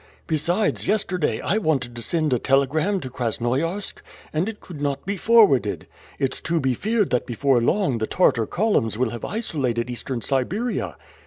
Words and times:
"Besides, 0.25 0.87
yesterday 0.87 1.39
I 1.41 1.59
wanted 1.59 1.95
to 1.95 2.01
send 2.01 2.33
a 2.33 2.39
telegram 2.39 2.99
to 3.01 3.09
Krasnoiarsk, 3.11 4.01
and 4.33 4.49
it 4.49 4.59
could 4.59 4.81
not 4.81 5.05
be 5.05 5.15
forwarded. 5.15 5.85
It's 6.17 6.41
to 6.41 6.59
be 6.59 6.73
feared 6.73 7.11
that 7.11 7.27
before 7.27 7.61
long 7.61 7.99
the 7.99 8.07
Tartar 8.07 8.47
columns 8.47 8.97
will 8.97 9.11
have 9.11 9.23
isolated 9.23 9.91
Eastern 9.91 10.21
Siberia." 10.23 10.95